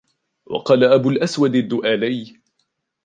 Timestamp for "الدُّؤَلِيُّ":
1.55-2.39